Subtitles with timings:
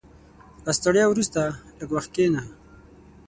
[0.65, 1.41] •له ستړیا وروسته،
[1.79, 2.41] لږ وخت کښېنه.